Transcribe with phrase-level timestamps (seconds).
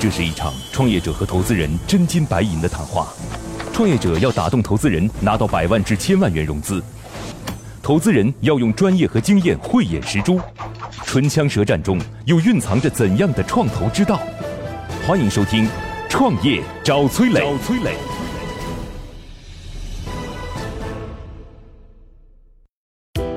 [0.00, 3.08] 这是一场创业者和投资人真金白银的谈话。
[3.70, 6.80] 创业者要打动投资人，拿到百万至千万元融资；
[7.82, 10.40] 投资人要用专业和经验慧眼识珠。
[11.04, 14.18] 唇枪舌战中，又蕴藏着怎样的创投之道？
[15.06, 15.66] 欢迎收听
[16.08, 17.40] 《创业找崔磊》。
[17.42, 17.94] 找崔磊。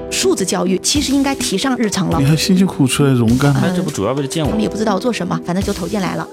[0.10, 2.26] 数字教育其实应该提上日程了你。
[2.26, 6.26] 还辛辛苦苦出来荣干，那这不主要为了见我我们也不知道做什么，反正就投进来了。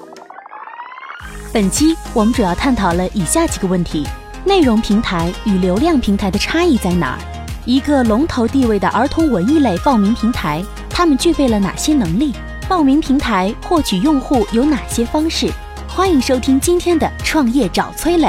[1.53, 4.07] 本期我们主要探讨了以下几个问题：
[4.45, 7.19] 内容平台与流量平台的差异在哪儿？
[7.65, 12.33] 一个龙头地位的儿童文艺类报名平台，他们具备了哪些能力？
[12.69, 15.51] 报名平台获取用户有哪些方式？
[15.89, 18.29] 欢迎收听今天的《创业找崔磊》。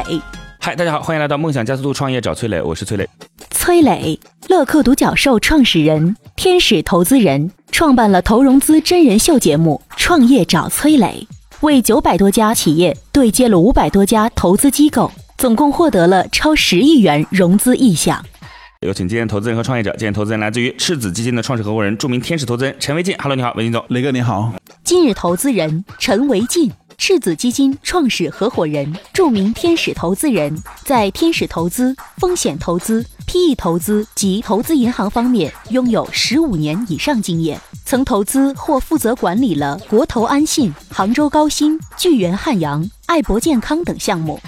[0.59, 3.07] 嗨，大家好，欢迎来到梦想加速度创业找崔磊，我是崔磊。
[3.51, 11.27] 崔磊，乐客独角兽创始人、天使投资人，创办了投融资真人秀节目《创业找崔磊》，
[11.61, 18.25] 为九百多家企业对接了五百多家投资机构，总共获得了超十亿元融资意向。
[18.79, 19.91] 有请今天投资人和创业者。
[19.91, 23.15] 今天投资人来自于赤子基金的创始合伙人、著名天使投资人陈维进。
[23.19, 23.85] Hello，你好，维进总。
[23.89, 24.51] 雷哥你好，
[24.83, 44.39] 今日投资人陈维进，赤子基金创始合伙人，著名天使投资人，在天使投资、风险投资、PE 投资及投资银行方面拥有十五年以上经验，曾投资或负责管理了国投安信、杭州高新、聚源汉阳、爱博健康等项目。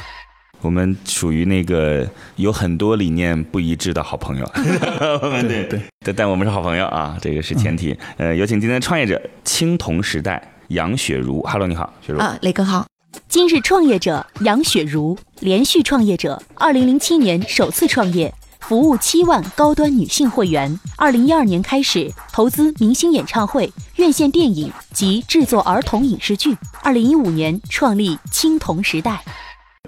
[0.62, 4.50] 我们属于那个有很多理念不一致的好朋友。
[4.56, 7.94] 对对，但但我们是好朋友啊，这个是前提。
[8.16, 11.42] 呃，有请今天的创业者青铜时代杨雪茹。
[11.42, 12.20] Hello，你好，雪茹。
[12.20, 12.86] 啊，雷哥好。
[13.28, 18.34] 今日创业者杨雪茹，连续创业者，二零零七年首次创业，
[18.68, 20.80] 服务七万高端女性会员。
[20.96, 26.56] 二零一二年开始投资明星演唱会、院线电影及制作儿童影视剧。
[26.82, 29.22] 二零一五年创立青铜时代。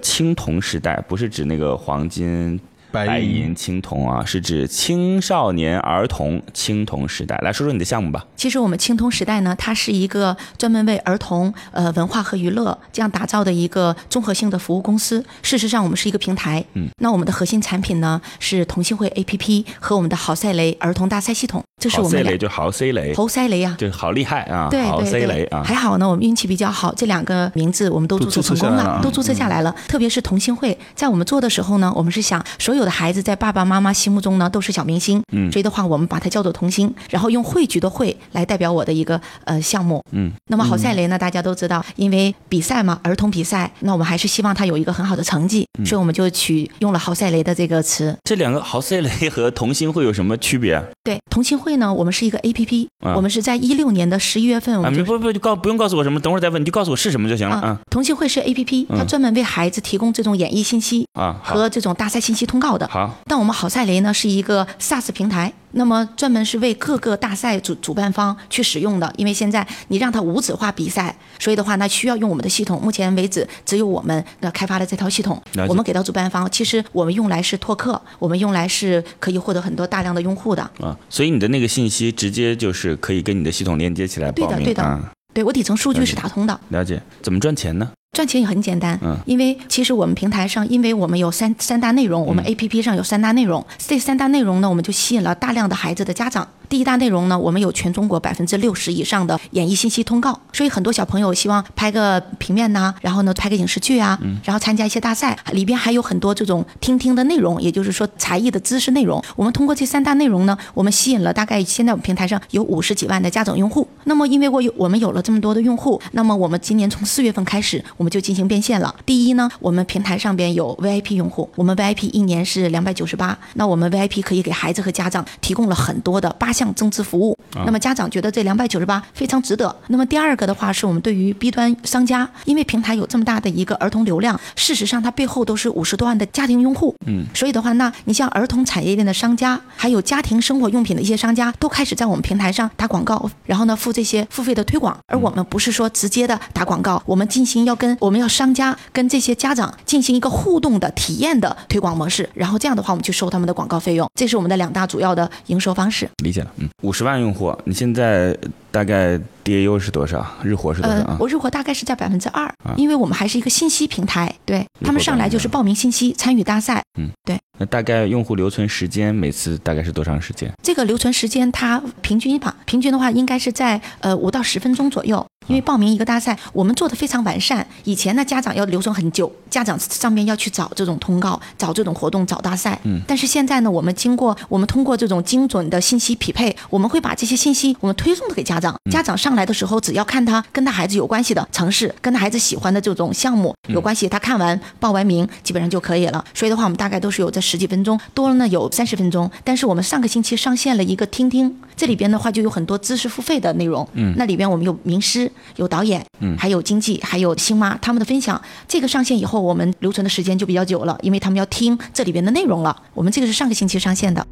[0.02, 2.60] 青铜时代不是指那个黄金、
[2.96, 7.36] 白白银银、青铜啊，是指青少年儿童青铜时代。
[7.42, 8.24] 来说说你的项目吧。
[8.36, 15.22] 其实我们青铜时代呢，它是一个专门为儿童呃文化和娱乐这样打造的一个综合性的服务公司。
[15.42, 16.64] 事实上，我们是一个平台。
[16.72, 25.62] 嗯，那我们的核心产品呢是同心会 APP 和我们的好赛雷儿童大赛系统，这是好我们俩雷就好 C 雷，猴赛雷啊、就好厉害啊，对好对对雷啊。
[25.62, 29.74] 还好呢，我们运气比较好，这两个名字我们都都注册成功了啊都注册下来了。
[29.86, 40.00] 特别是同心会，在我们做的时候呢，我们是想所有的孩子在爸爸妈妈心目中呢都是小明星，嗯所以的话我们把它叫做童星，然后用汇聚的汇来代表我的一个呃项目。
[40.12, 48.16] 嗯，那么好赛雷呢，大家都知道，因为比赛嘛，儿童比赛，那我们还是希望他有一个很好的成绩，嗯所以我们就取用了好赛雷的这个词。
[48.22, 50.84] 这两个好赛雷和童星会有什么区别啊？
[51.02, 57.56] 对，童星会呢，我们是一个 A P P，、啊我们是在一六年的十一月份，我啊，们就你不不就告不用告诉我什么，等会儿再问，你就告诉我是什么就行了。
[57.56, 62.86] 啊嗯，同心会是 A P P，它嗯专门为孩子提供这种演艺信息啊，和这种大赛信息通告的。
[62.88, 69.12] 好，但我们好赛雷呢是一个 SaaS 平台，那么专门是为各个大赛主主办方去使用的。
[69.16, 72.80] 因为现在你让它无纸化比赛，所以的话，那需要用我们的系统。
[72.82, 76.50] 目前为止，只有我们的开发的这套系统，我们给到主办方。
[76.50, 80.62] 其实我们用来是拓客，我们用来是可以获得很多大量的用户的。
[80.80, 85.12] 啊，所以你的那个信息直接就是可以跟你的系统连接起来报名对的对的啊。
[85.34, 86.58] 对我底层数据是打通的。
[86.70, 87.90] 了解，怎么赚钱呢？
[88.16, 96.48] 赚钱也很简单，嗯因为其实我们平台上，因为我们有三三大内容，我们嗯 A P P 上有三大内容，这三大内容呢，我们就吸引了大量的孩子的家长。
[96.68, 109.22] 第一大内容呢，我们有全中国百分之六十以上的演艺信息通告，所以很多小朋友希望拍个平面呐、然后呢拍个影视剧啊，然后参加一些大赛，里边还有很多这种听听的内容，也就是说才艺的知识内容。
[109.36, 113.86] 我们通过这三大内容呢，我们吸引了大概现在我们平台上有五十几万的家长用户。
[114.04, 118.94] 那么因为我有我们有了这么多的用户，那么我们今年从四月份开始，我们就进行变现了。
[119.04, 127.36] 第一呢，我们平台上边有 VIP 用户，我们 VIP 一年是两百九十八，那我们 VIP 可以给孩子和家长提供了很多的八项增值服务。
[127.64, 129.74] 那么家长觉得这两百九十八非常值得。
[129.88, 136.94] 那么第二个的话，是我们对于 B 端商家，因为平台有这么大的一个儿童流量，事实上它背后都是五十多万的家庭用户。
[137.06, 144.96] 嗯，所以的话，那你像儿童产业链的商家，还有家庭生活用品的一些商家，都开始在我们平台上打广告，然后呢付这些付费的推广。
[145.06, 156.08] 而我们不是说直接的打广告，我们进行要跟我们要商家跟这些家长进行一个互动的体验的推广模式，然后这样的话，我们去收他们的广告费用，这是我们的两大主要的营收方式。
[156.22, 158.36] 理解了，嗯，五十万用户，你现在
[158.70, 160.26] 大概 DAU 是多少？
[160.42, 161.04] 日活是多少啊，？
[161.08, 166.82] 呃我日活大概是在百分之二，因为我们还是一个信息平台，对他们上来就是报名信息，参与大赛。
[166.98, 170.52] 嗯，对那大概用户留存时间每次大概是多长时间？
[170.62, 175.24] 这个留存时间它平均吧，平均的话应该是在呃五到十分钟左右。
[175.46, 177.66] 因为报名一个大赛，我们做的非常完善。
[177.84, 182.78] 以前呢，家长要流程很久，家长上面要去找这种通告、找这种活动、找大赛。
[182.84, 183.00] 嗯。
[183.06, 188.74] 但是现在呢，我们经过我们通过这种精准的信息匹配，我们会把这些信息我们推送给家长。
[188.90, 196.24] 家长上来的时候，只要看他跟他孩子有关系的城市，跟他孩子喜欢的这种项目有关系，他看完报完名基本上就可以了。
[196.34, 199.30] 所以的话，我们大概都是有这十几分钟，多了呢有三十分钟。
[199.44, 203.86] 但是我们上个星期上线了一个听听，这里边的话就有很多知识付费的内容。
[203.92, 204.14] 嗯。
[204.16, 208.40] 那里边我们有名师，有导演，嗯，还有经济，还有星妈他们的分享。
[208.66, 212.82] 这个上线以后，我们留存的时间就比较久了，因为他们要听这里边的内容了。
[212.94, 214.26] 我们这个是上个星期上线的。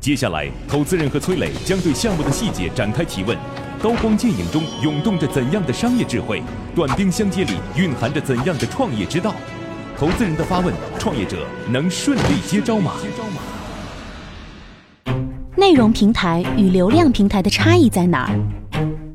[0.00, 3.36] 接下来，投资人和崔磊将对项目的细节展开提问。
[3.82, 6.42] 刀光剑影中涌动着怎样的商业智慧？
[6.74, 9.34] 短兵相接里蕴含着怎样的创业之道？
[9.96, 12.92] 投资人的发问，创业者能顺利接招吗？
[15.56, 18.38] 内容平台与流量平台的差异在哪儿？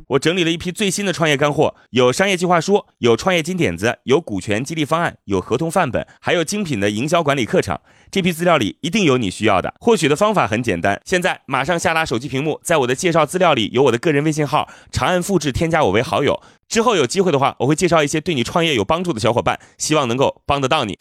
[0.09, 7.77] 我整理了一批最新的创业干货，有商业计划书，有创业金点子，有股权激励方案，有合同范本，还有精品的营销管理课程。
[8.09, 9.71] 这批资料里一定有你需要的。
[9.79, 16.41] 获取的方法很简单，现在马上下拉手机屏幕，在我的介绍资料里有我的个人微信号，长按复制添加我为好友。
[16.67, 20.97] 之后有机会的话，我会介绍一些对你创业有帮助的小伙伴，希望能够帮得到你。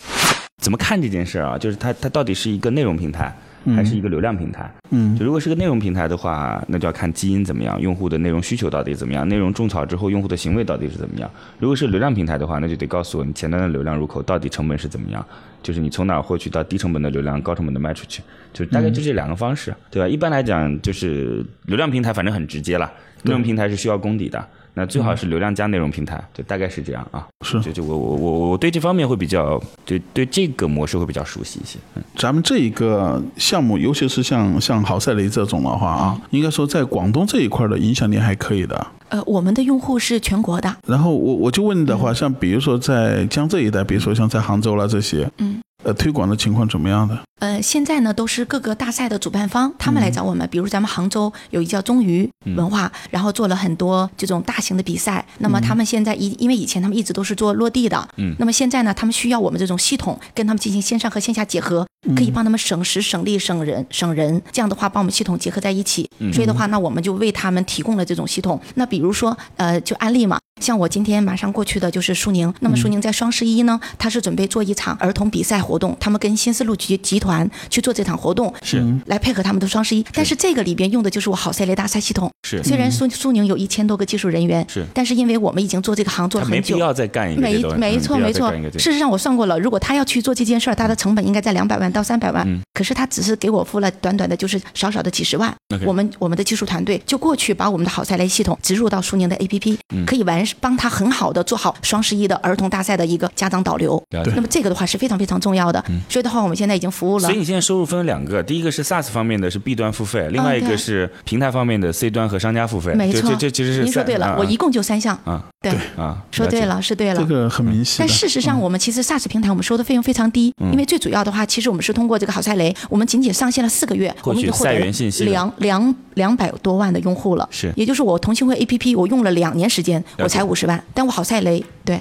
[0.58, 1.56] 怎么看这件事啊？
[1.56, 3.34] 就是它它到底是一个内容平台？
[3.74, 11.30] 还是一个流量平台，嗯，就如果是个内容平台的话，那就要看基因怎么样，用户的内容需求到底怎么样，内容种草之后用户的行为到底是怎么样。
[11.58, 15.24] 如果是流量平台的话，那就得告诉我你前端的流量入口到底成本是怎么样，
[15.62, 18.22] 就是你从哪获取到低成本的流量，高成本的卖出去，
[18.52, 20.08] 就大概就这两个方式，对吧？
[20.08, 22.90] 一般来讲，就是流量平台反正很直接了，
[23.22, 24.46] 内容平台是需要功底的。
[24.78, 27.26] 那最好是流量加内容平台，就大概是这样啊。
[27.44, 31.80] 是，就就我我我我对这方面会比较对对这个模式会比较熟悉一些。
[31.96, 38.86] 嗯，咱们这一个项目，尤其是像像好赛雷这种的话啊，应该说在广东这一块的影响力还可以的。
[39.08, 40.72] 呃，我们的用户是全国的。
[40.86, 45.60] 然后我我就问的话，像比如说在江浙一带，比如说像在杭州啦这些，嗯。
[45.84, 47.16] 呃，推广的情况怎么样的？
[47.38, 50.46] 呃，现在呢，都是各个大赛的主办方，他们来找我们。
[50.50, 55.24] 比如咱们杭州有一叫中娱文化，然后做了很多这种大型的比赛。
[55.38, 61.86] 那么他们现在一，因为以前他们一直都是做落地的，嗯，那么现在呢，他们需要我们这种系统跟他们进行线上和线下结合，
[62.16, 64.42] 可以帮他们省时、省力、省人、省人。
[64.50, 66.10] 这样的话，把我们系统结合在一起。
[66.32, 68.60] 所以的话，那我们就为他们提供了这种系统。
[68.74, 70.40] 那比如说，呃，就安利嘛。
[70.60, 78.84] 像我今天马上过去的就是苏宁，那么苏宁在双十一呢，他是准备做一场儿童比赛活动，他们跟新丝路集集团去做这场活动，是。
[79.06, 80.04] 来配合他们的双十一。
[80.12, 82.62] 但是这个里边用的就是我好赛雷大赛系统，是。
[82.62, 88.52] 虽然苏苏宁有一千多个技术人员，是，但是因为我们已经做这个行做了很久，没必要再干一个，没没错没错。
[88.78, 95.54] 事实上我算过了，如果他要去做这件事儿，他的成本应该在两百万到三百万，可是他只是给我付了短短的就是少少的几十万。
[95.84, 99.76] 我们我们的技术团队就过去把我们的好赛雷系统植入到苏宁的 APP，
[100.06, 101.28] 可以完帮他很好。
[101.32, 105.84] 的，做好双十一的儿童大赛的一个家长导流，那么这个的话是非常非常重要的。
[106.08, 107.28] 所以的话，我们现在已经服务了。
[107.28, 112.94] 所以你现在收入分两个，第一个是 SaaS 方面的是 B 端付费，另外一个是平台方面的 C 端和商家付费。
[112.94, 115.18] 没错，这其实是您说对了，我一共就三项。
[115.24, 117.20] 啊，对啊，说对了，是对了。
[117.20, 117.96] 这个很明显。
[117.98, 124.78] 但事实上，我们其实 SaaS 平台我们收的费用非常低，因为最主要的话，其实我们是通过这个好赛雷，我们仅仅上线了四个月，我们就获得
[125.24, 127.48] 两两两百多万的用户了。
[127.50, 132.00] 是，也就是我同心会 APP，我用了两年时间，我才五十万，但我好赛雷对。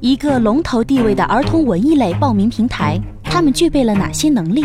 [0.00, 4.64] 一个龙头地位的儿童文艺类报名平台，他们具备了哪些能力？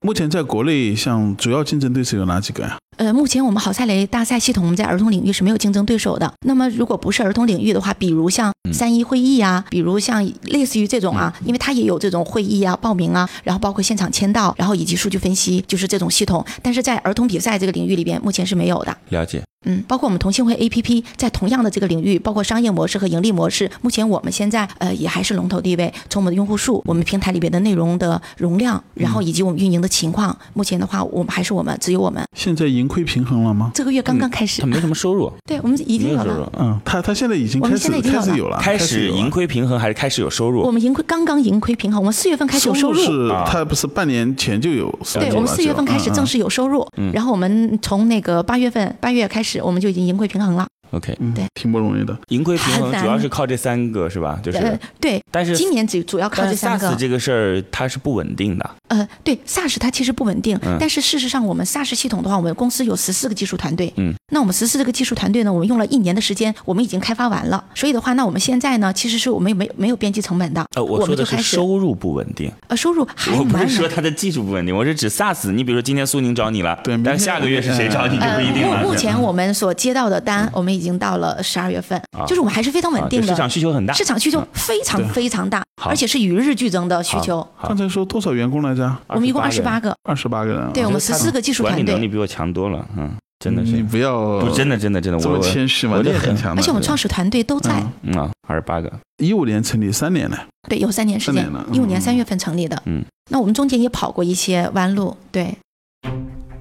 [0.00, 2.78] 目前在国内，像主要竞争对手有哪几个呀？
[3.00, 6.30] 呃，目前我们好赛雷大赛系统，我们在儿童领域是没有竞争对手的。
[6.44, 16.44] 那么，如果不是儿童领域的话，比如像三一会议啊，比如像类似于这种啊，因为它也有这种会议啊、报名啊，然后包括现场签到，然后以及数据分析，就是这种系统。
[16.60, 18.94] 但是在儿童比赛这个领域里边，目前是没有的。
[19.08, 19.42] 了解。
[19.66, 25.92] 嗯，包括我们同心会 APP 在同样的这个领域，包括商业模式和盈利模式，目前我们现在呃也还是龙头地位。
[26.08, 32.22] 从我们的用户数、我们平台里边的内容的容量，然后以及我们运营的情况，目前的话，我们还是我们只有我们。
[32.34, 33.70] 现在盈亏平衡了吗？
[33.74, 34.62] 这个月刚刚开始。
[34.62, 35.30] 他没什么收入。
[35.44, 36.52] 对，我们已经有了。
[36.58, 38.58] 嗯，他他现在已经开始开始有了。
[38.60, 40.62] 开始盈亏平衡还是开始有收入？
[40.62, 42.98] 我们盈亏刚刚盈亏平衡，我们四月份开始有收入。
[42.98, 44.90] 是，他不是半年前就有。
[45.14, 50.30] 对，我们四月份开始正式有收入，然后我们从那个八月份八月开始，我们就已经盈亏。
[50.30, 52.16] 平衡了，OK，对挺不容易的。
[52.28, 54.38] 盈亏平衡主要是靠这三个是吧？
[54.42, 56.96] 就是，呃，对，但是今年主主要靠这三个 SaaS 个。
[56.96, 63.92] 这个事儿它是不稳定的，呃，对，SaaS 它其实不稳定，嗯但是事实上，我们 SaaS 系统的话，我们公司有十四个技术团队。
[63.96, 67.64] 嗯，那我们十四个技术团队呢，我们用了一年的时间，我们已经开发完了。
[67.74, 70.64] 所以的话，那我们现在呢，其实是我们没没有边际成本的。
[70.74, 73.56] 呃，我说的是收入不稳定，呃收入还我不。
[73.58, 75.52] 是说它的技术不稳定，我是指 SaaS。
[75.52, 78.78] 你比如说今天苏宁找你了，对但下个月是谁找你就不一定了。
[78.78, 83.26] 呃目目前我们所接到的单，我们已经到了十二月份，就是我们还是非常稳定的。
[83.26, 87.46] 啊市场需求很大市场需求非常非常大，而且是与日俱增的需求。
[87.62, 88.96] 刚才说多少员工来着？
[89.08, 90.70] 我们一共二十八个，二十八个人啊。
[90.72, 92.08] 对我们十四个技术团队管理能力。
[92.08, 96.56] 比我强多了，嗯，真的是你，不要不真的真的真的，这么我谦虚嘛，我也很强。
[96.56, 98.90] 而且我们创始团队都在，嗯啊，二十八个，
[99.22, 102.82] 一五年成立三年了，对，有三年时间一五年三月份成立的。
[102.86, 105.54] 嗯，那我们中间也跑过一些弯路，对。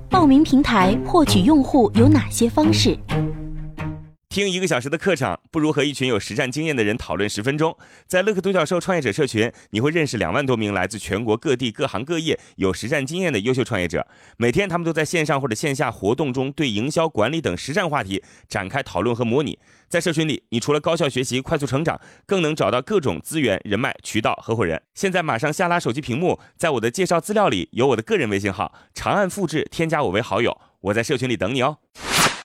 [0.09, 2.97] 报名平台获取用户有哪些方式？
[4.29, 7.75] 听一个小时的课程，不如和一群有实战经验的人讨论十分钟。
[8.05, 14.05] 在乐克独角兽创业者社群，你会认识两万多名来自全国各地各行各业有实战经验的优秀创业者。
[14.38, 19.57] 每天，他们都在线上或者线下活动中对营销管理等实战话题展开讨论和模拟。
[19.88, 24.79] 在社群里，你除了高效学习、快速成长，更能找到各种资源、人脉、渠道、合伙人。
[24.93, 30.55] 现在马上下拉手机屏幕，在我的介绍资料里有我的个人微信号，长按复制，添加我为好友。
[30.81, 31.79] 我在社群里等你哦。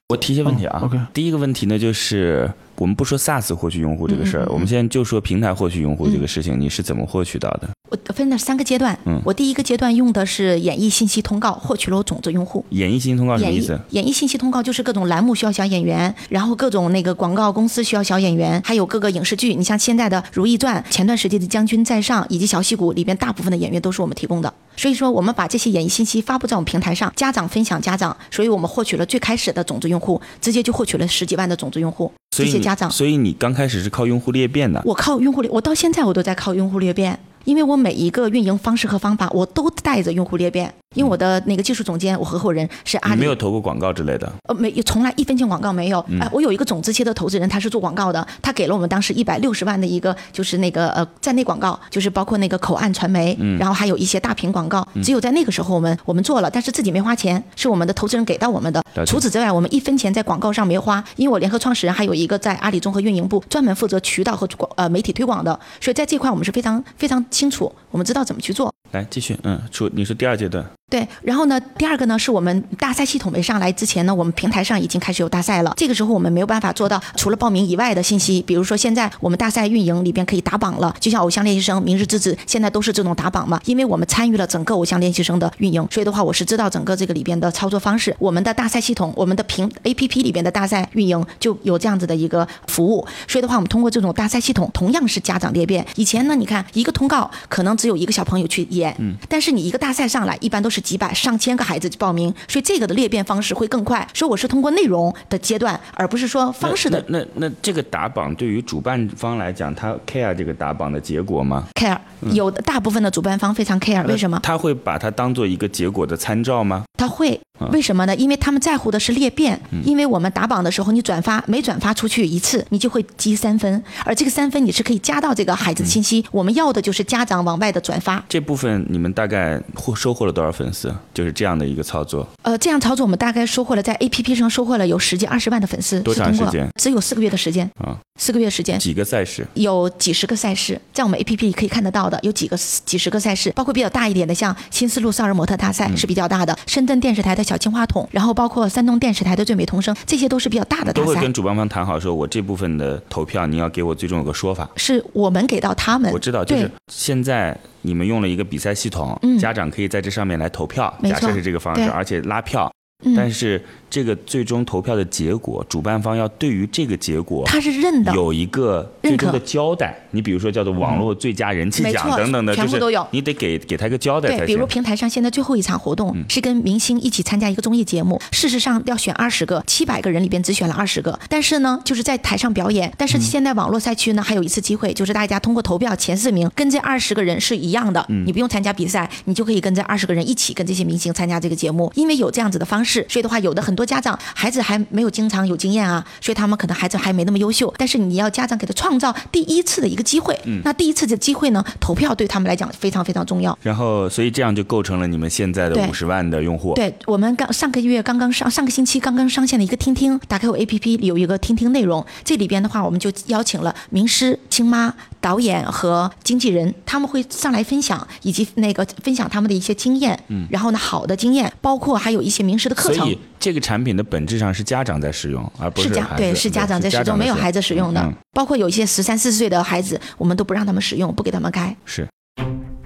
[0.09, 1.09] 我提一些问题啊。
[1.15, 7.69] 第一个问题呢，就是我们不说 SaaS 获取用户这个事儿，嗯嗯嗯我们现在就说平台获取用户这个事情，你是怎么获取到的？
[7.91, 12.65] 我分了三个阶段，嗯我第一个阶段用的是演绎信息通告，获取了我种子用户。
[12.71, 13.79] 演绎信息通告什么意思？
[13.91, 19.55] 演绎信息通告就是各种栏目需要小演员，然后各种那个广告公司需要小演员，还有各个影视剧。
[19.55, 24.53] 你像现在的《如懿传》，前段时间的《将军在上》，以及《小戏骨》里边大部分的演员都是我们提供的。
[24.77, 32.11] 所以说，我们把这些演绎信息发布在我们平台上，家长分享家长，所以我们获取了最开始的种子用户，直接就获取了十几万的种子用户。
[32.35, 40.73] 所以家长，所以你刚开始是靠用户裂变的，我靠用户裂，我到现在我都在靠用户裂变，因为我每一个运营方式和方法，我都带着用户裂变。
[40.95, 44.33] 因为我的那个技术总监，我合伙人是阿里，没有投过广告之类的。
[44.49, 46.05] 呃，没，从来一分钱广告没有。
[46.09, 54.87] 嗯哎、我有一个种子期的投资人，他是做广告的，他给了我们当时一百六十万的一个，就是那个呃站内广告，就是包括那个口岸传媒，嗯然后还有一些大屏广告。
[55.03, 68.73] 只有在那个时候我们我们做了，但是自己没花钱，是我们的投资人给到我们的除此之外，我们一分钱在广告上没花，因为我联合创始人还有一个在阿里综合运营部专门负责渠道和广呃媒体推广的，所以在这块我们是非常非常清楚，我们知道怎么去做。
[68.93, 75.75] 来继续，嗯，出你是第二阶段，对，然后呢，第二个呢，是我们大赛系统没上来之前呢，我们平台上已经开始有大赛了。
[75.77, 83.61] 这个时候我们没有办法做到除了报名以外的信息，比如说现在我们大赛运营里边可以打榜了，就像偶像练习生、明日之子，现在都是这种打榜嘛。
[83.65, 88.15] 因为我们参与了整个偶像练习生的运营，所以的话，我是知道整个这个里边的操作方式。
[88.21, 93.05] 我们的大赛系统，我们的平 A P P 里边的大赛运营就有这样子的一个服务。
[93.27, 95.85] 所以的话，我们通过这种大赛系统，同样是家长裂变。
[95.97, 104.07] 以前呢，你看一个通告可能只有一个小朋友去演，嗯，但是你一个大赛上来，一般都是几百、上千个孩子报名，所以这个的裂变方式会更快。
[104.15, 111.99] 所以我是通过内容的阶段，而不是说方式的那那这个打榜对于主办方来讲，他 care 这个打榜的结果吗？care。
[112.33, 114.39] 有的大部分的主办方非常 care，为什么？
[114.43, 116.85] 他会把它当做一个结果的参照吗？
[116.97, 118.15] 他会嗯为什么呢？
[118.17, 126.21] 因为他们在乎的是裂变，因为我们打榜的时候，你转发每转发出去一次，你就会积三分，而这个三分你是可以加到这个孩子的信息。
[126.21, 128.23] 嗯我们要的就是家长往外的转发。
[128.29, 130.93] 这部分你们大概获收获了多少粉丝？
[131.13, 138.79] 就是这样的一个操作，呃，这样操作我们大概收获了在 APP 上收获了有十几二十万的粉丝，多长时间只有四个月的时间啊，四个月时间。
[138.81, 139.47] 几个赛事？
[139.55, 154.69] 有几十个赛事，在我们 APP 里可以看得到的，有几个几十个赛事，包括比较大一点的，像新丝路少儿模特大赛嗯是比较大的，深圳电视台的小青花筒，然后包括山东电视台的最美童声，这些都是比较大的大赛都会跟，主办方谈好，说我这部分的投票你要给我最终有个说法。
[154.77, 156.11] 是我们给到他们。
[156.13, 162.73] 我知道，就是现在你们用了一个比赛系统，嗯家长可以在这上面来投票，假设是这个方式，而且拉票。
[163.03, 169.95] 嗯但是这个最终投票的结果，主办方要对于这个结果他是认的，有一个最终的交代。
[170.13, 174.57] 你比如说叫做网络最佳人气奖等等的，全部都有你得给给他一个交代才对，行。
[174.57, 182.93] 比如平台上现在最后一场活动嗯是跟明星一起参加一个综艺节目，事实上要选二十个，七百个人里边只选了二十个，但是呢，就是在台上表演。
[182.97, 192.94] 但嗯是现在网络赛区呢，还有一次机会，就是大家通过投票前四名跟这二十个人是一样的，嗯你不用参加比赛，你就可以跟这二十个人一起跟这些明星参加这个节目，因为有这样子的方式。
[192.95, 193.05] 式。
[193.09, 197.73] 所以的话，有的很多家长孩子还没有经常有经验啊，所以他们可能孩子还没那么优秀。
[197.77, 203.57] 但是你要家长给他创造第一次的一个机会，那第一次的机会呢，投票对他们来讲非常非常重要。
[203.63, 206.75] 然后，所以这样就构成了你们现在的对五十万的用户。
[206.75, 223.19] 对我们刚上个月刚刚上上个星期刚刚上线的一个听听，打开我 APP 里有一个听听内容，这里边的话我们就邀请了名师、亲妈、导演和经纪人，他们会上来分享，以及那个分享他们的一些经验，嗯，然后呢好的经验，包括还有一些名师的课程所以。
[223.39, 226.09] 这个产品的本质上是家长在使用，而不是家。
[226.17, 231.77] 对是家长在使用，没有孩子使用的，嗯包括有一些十三四岁的孩子，我们都不让他们使用，不给他们开。
[231.85, 232.09] 是。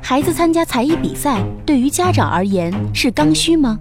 [0.03, 3.79] 孩子参加才艺比赛，对于家长而言是刚需吗？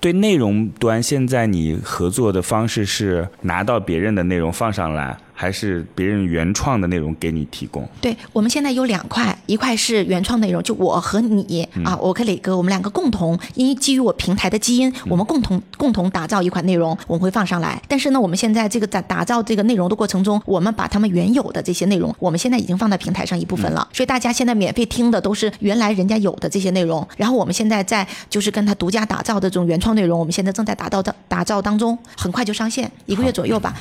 [0.00, 7.86] 对内容端，现在你合作的方式是拿到别人的内容放上来，还是别人原创的内容给你提供？
[8.00, 17.80] 对我们现在有两块，一块是原创内容，就我和你、啊，我和磊哥，我们两个共同，因为基于我平台的基因，我们共同共同打造一款内容，我们会放上来。
[17.86, 33.76] 但是呢，我们现在这个在打造这个内容的过程中，我们把他们原有的这些内容，我们现在已经放在平台上一部分了，所以大家现在免费听的都是原来人家有的这些内容，然后我们现在在就是跟他独家打造的这种原创内容，我们现在正在打造的打造当中，很快就上线，一个月左右吧。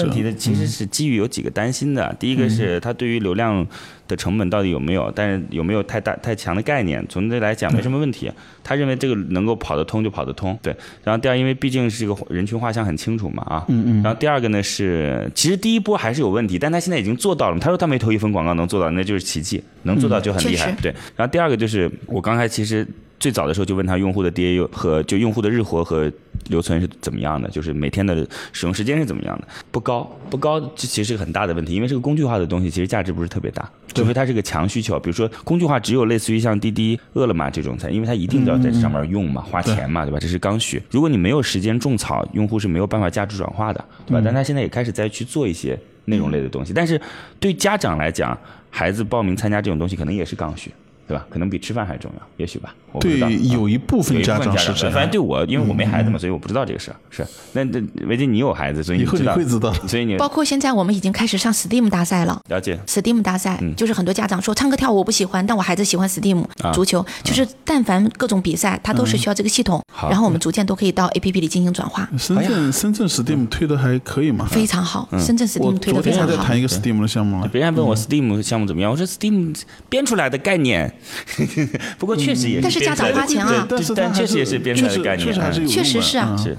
[0.00, 3.66] 问题的其实是基于有几个担心的，第一个是它对于流量
[4.08, 8.32] 的成本到底有没有，但是有没有太大太强的概念，总的来讲没什么问题。
[8.64, 10.74] 他认为这个能够跑得通就跑得通，对。
[11.04, 14.02] 然后第二，因为毕竟是这个人群画像很清楚嘛，啊，嗯嗯。
[14.02, 17.58] 然后第二个呢是，其实第一波还是有问题，但他现在已经做到了。
[17.58, 20.90] 他说他没投一分广告能做到，那就是奇迹，能做到就很厉害对。
[21.16, 22.86] 然后第二个就是我刚才其实。
[23.20, 26.10] 最早的时候就问他用户的 DAU 和就用户的日活和
[26.48, 40.18] 留存是怎么样的，就是每天的使用时间是怎么样的，不高不高，这其实是个很大的问题，因为这个工具化的东西其实价值不是特别大，除非它是个强需求，比如说工具化只有类似于像滴滴、饿了么这种才，因为它一定要在上面用嘛，花钱嘛，对吧？
[40.18, 40.82] 这是刚需。
[40.90, 44.22] 如果你没有时间种草，用户是没有办法价值转化的，对吧？
[44.24, 47.00] 但他现在也开始在去做一些内容类的东西，但是
[47.38, 48.36] 对家长来讲，
[48.70, 50.70] 孩子报名参加这种东西可能也是刚需。
[51.06, 51.26] 对吧？
[51.30, 52.74] 可能比吃饭还重要，也许吧。
[52.92, 54.92] 我不知道对，有一部分家长是这样。
[54.92, 56.96] 反正对我，因为我没孩子嘛，所以我不知道这个事儿。
[57.10, 62.40] 是，那那维金你有孩子，所以以后知道，你会知道所以你包括现在我们已经开始上 Steam 大赛了。
[62.48, 62.78] 了解。
[62.86, 74.46] Steam 大赛、嗯就是很多家长说唱歌跳舞我不喜欢，但我孩子喜欢 Steam、啊足球，就是但凡各种比赛，它都是需要这个系统，好然后我们逐渐都可以到 APP 里进行转化，深圳深圳 Steam 推的还可以吗？
[74.50, 75.08] 非常好。
[75.18, 76.26] 深圳 Steam 推的非常好。
[76.26, 77.48] 还在谈一个 Steam 的项目呢。
[77.50, 79.56] 别人问我 Steam 项目怎么样，我说 Steam
[79.88, 80.91] 编出来的概念，
[81.98, 86.56] 不过确实也是但是家长花钱啊对但是但确实也是编出来的概念，确实还是有用的确实是啊嗯是。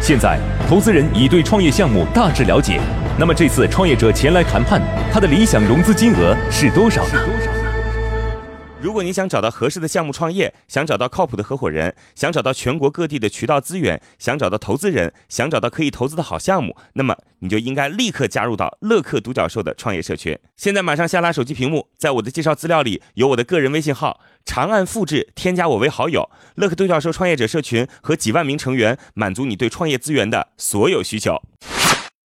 [0.00, 0.38] 现在，
[0.68, 2.80] 投资人已对创业项目大致了解。
[3.18, 4.80] 那么这次创业者前来谈判，
[5.12, 7.57] 他的理想融资金额是多少呢？
[8.88, 20.38] 如果你想找到合适的项目创业，想找到靠谱的合伙人，想找到全国各地的渠道资源，想找到投资人，想找到可以投资的好项目，那么你就应该立刻加入到乐客独角兽的创业社群。
[20.56, 26.30] 现在马上下拉手机屏幕，在我的介绍资料里有我的个人微信号，长按复制，添加我为好友。
[26.54, 31.42] 乐客独角兽创业者社群和几万名成员，满足你对创业资源的所有需求。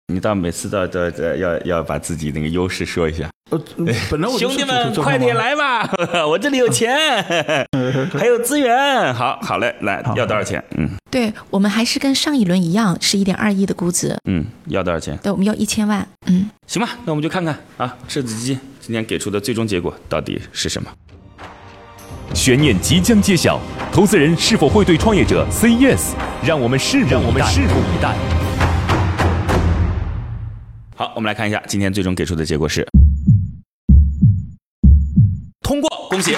[0.08, 3.28] 你到每次到到到要要把自己那个优势说一下。
[3.50, 3.58] 呃，
[4.10, 5.18] 本来我兄弟们，快！
[5.18, 5.88] 点来吧！
[6.26, 7.22] 我这里有钱，
[8.18, 9.12] 还有资源。
[9.14, 10.62] 好，好嘞，来要多少钱？
[10.76, 15.14] 嗯对我们还是跟上一轮一样，是一点二亿的估值，嗯，要多少钱？
[15.22, 16.06] 对，我们要一千万。
[16.26, 20.90] 嗯，行吧，那我们就看看啊，赤子基金今天给出的最终结果到底是什么？
[22.32, 23.60] 悬念即将揭晓，
[23.92, 26.14] 投资人是否会对创业者 say yes？
[26.42, 28.41] 让我们拭目让我们拭目以待。
[30.94, 32.86] 好，我们来看一下今天最终给出的结果是
[35.62, 36.36] 通过，恭喜！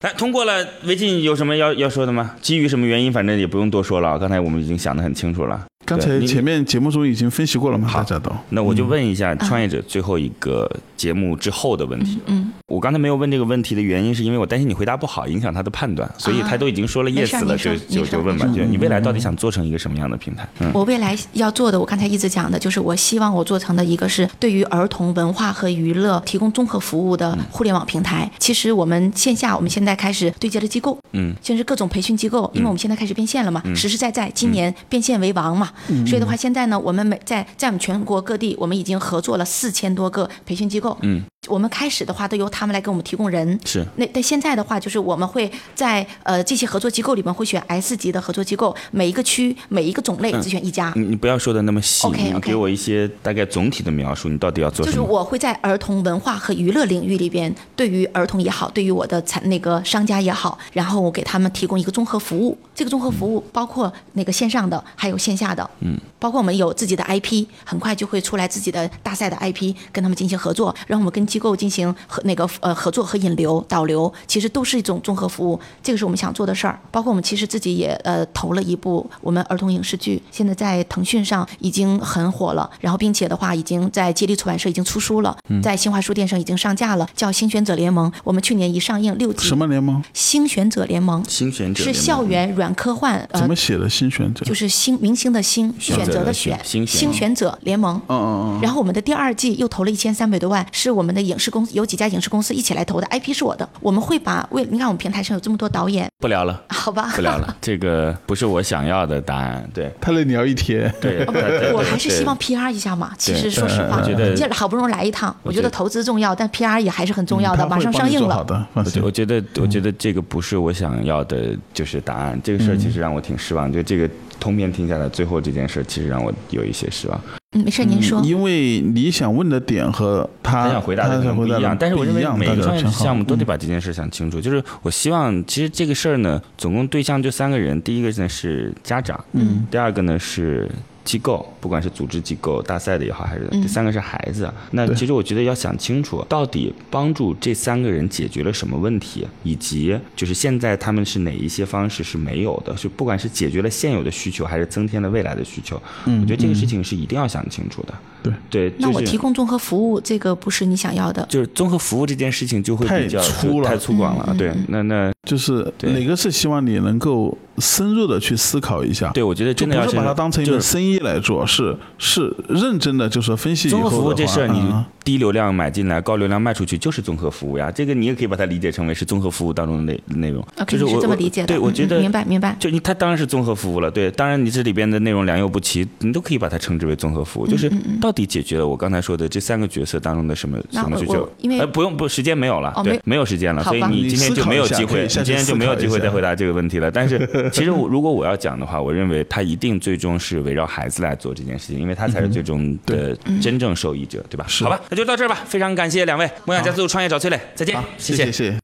[0.00, 0.64] 来，通过了。
[0.84, 2.36] 微信有什么要要说的吗？
[2.40, 3.12] 基于什么原因？
[3.12, 5.66] 反正也不用多说了，刚才我们已经想得很清楚了。
[5.88, 8.30] 刚才你前面节目中已经分析过了嘛，大家都。
[8.50, 12.18] 那我就问一下创业者最后一个节目之后的问题。
[12.26, 20.46] 嗯，我刚才没有问这个问题的原因，是因为我担心你回答不好，影响他的判断，所以他都已经说了 yes 了，就就就问吧，你就你未来到底想做成一个什么样的平台？
[20.58, 28.30] 嗯，我未来要做的，我刚才一直讲的，就是我希望我做成的一个是对于儿童文化和娱乐提供综合服务的互联网平台。
[28.38, 35.70] 其实我们线下我们现在开始对接的机构，嗯，现在是各种培训机构，因为我们现在开始变现了嘛，实实在在，今年变现为王嘛，
[36.06, 43.58] 所以的话，现在呢，我们每在在我们全国各地，我们已经合作了四千多个培训机构，嗯，我们开始的话都由他们来给我们提供人。
[43.64, 50.92] 是那但现在的话，就是我们会在呃这些合作机构里面会选 S 级的合作机构，每一个区每一个种类只选一家。
[50.96, 55.10] 你你不要说的那么细你给我一些大概总体的描述，你到底要做什么就是？
[55.10, 62.56] 我会在儿童文化和娱乐领域里边，对于儿童也好，对于我的产那个商家也好，然后我给他们提供一个综合服务。
[62.74, 75.58] 这个综合服务包括那个线上的，还有线下的，嗯，包括我们有自己的 IP，很快就会出来自己的大赛的 IP，跟他们进行合作，然后我们跟机构进行和那个呃合作和引流导流，其实都是一种综合服务。
[75.82, 76.78] 这个是我们想做的事儿。
[76.90, 88.10] 包括我们其实自己也呃投了一部我们儿童影视剧，现在在腾讯上已经很火了，然后并且的话已经在接力出版社已经出书了，在新华书店上已经上架了，叫《星选者联盟》。
[88.24, 89.46] 我们去年一上映六集。
[89.46, 90.02] 什么联盟？
[90.12, 93.88] 星选者联盟星选者是校园软科幻，呃怎么，写的？
[93.88, 94.44] 新选者？
[94.44, 98.00] 就是星明星的星，选择的选，星选星选者联盟。
[98.08, 98.60] 嗯嗯嗯。
[98.62, 103.68] 然后我们的第二季又投了一千三百多万，是我们的影视公司有几家影视公司一起来投的，IP 是我的。
[103.80, 107.12] 我们会把为你看我们平台上有这么多导演，不聊了，好吧？
[107.14, 109.68] 不聊了， 这个不是我想要的答案。
[109.74, 110.92] 对他来聊一天。
[111.00, 113.12] 对，对对我还是希望 PR 一下嘛。
[113.18, 117.66] 其实说实话，我觉得这好不容易来一趟，我觉得投资重要，但 PR 也还是很重要的。
[117.68, 119.00] 马上上映了，好的，我觉。
[119.02, 122.38] 我觉得，我觉得这个不是我想要的，就是答案。
[122.42, 127.20] 这个事儿其实让我挺失望，就这个通篇听下来，最后这件事儿其实让我有一些失望。
[127.52, 128.20] 嗯，没事，您说。
[128.22, 134.40] 因为你想问的点和他他想回答的可能不一样，但是我认为不一样每个项目都得嗯把这件事想清楚。
[134.40, 140.68] 就是我希望，其实这个事儿呢，总共对象就三个人，第一个呢是家长，嗯，第二个呢是。
[141.08, 144.52] 机构，不管是组织机构、大赛的也好，还是嗯第三个是孩子。
[144.72, 155.80] 那其实我觉得要想清楚，到底帮助这三个人解决了什么问题，以及就是现在他们是哪一些方式是没有的，是不管是解决了现有的需求，还是增添了未来的需求。
[156.04, 157.94] 嗯我觉得这个事情是一定要想清楚的。
[158.22, 161.24] 对对，那我提供综合服务，这个不是你想要的。
[161.30, 164.34] 就是综合服务这件事情就会比较粗了太粗犷了。
[164.36, 169.10] 对那那就是哪个是希望你能够深入的去思考一下。
[169.10, 177.70] 对我觉得就不是真的要是把它当成一就是门生意来做，是是认真的，就是分析以综合后服务这事儿，你嗯低流量买进来，高流量卖出去，就是综合服务呀。
[177.70, 180.46] 这个你也可以把它理解成为是综合服务当中的内内容。
[180.66, 181.46] 就是我是这么理解的。
[181.46, 182.56] 对，我觉得明白明白。
[182.58, 191.26] 就你它当然是综合服务了，对，当然你这里边的内容良莠不齐，你都可以把它称之为综合服务，就是到底解决了我刚才说的这三个角色当中的什么什么需求？
[191.38, 196.90] 因为呃不用不时间没有了，对哦没，有时间了，所以你你今天就没有机会，今天就没有机会再回答这个问题了。
[196.90, 197.18] 但是
[197.52, 204.44] 其实我如果我要讲的话，我认为他一定最终是围绕孩子来做这件事情，因为他才是最终的真正受益者，对吧？
[204.48, 205.38] 是好吧，那就到这儿吧。
[205.46, 208.56] 非常感谢两位，梦想加速度创业找崔磊，再见好，，谢谢谢。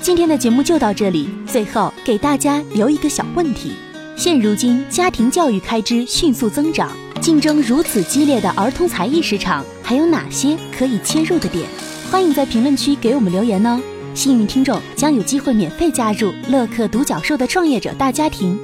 [0.00, 3.72] 今天的节目就到这里，最后给大家留一个小问题：
[4.16, 11.66] 现如今家庭教育开支迅速增长，竞争如此激烈的儿童才艺市场，还有哪些可以切入的点？
[12.10, 13.78] 欢迎在评论区给我们留言哦。
[14.18, 18.58] 幸运听众将有机会免费加入乐客独角兽的创业者大家庭。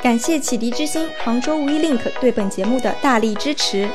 [0.00, 3.88] 感谢启迪之星、杭州无一 link 对本节目的大力支持。